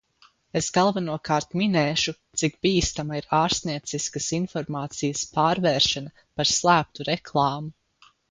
Es 0.59 0.67
galvenokārt 0.75 1.51
minēšu, 1.61 2.13
cik 2.43 2.55
bīstama 2.67 3.19
ir 3.19 3.27
ārstnieciskas 3.41 4.31
informācijas 4.39 5.23
pārvēršana 5.37 6.13
par 6.41 6.53
slēptu 6.53 7.07
reklāmu. 7.13 8.11